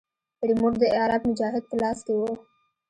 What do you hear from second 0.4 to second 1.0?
ريموټ د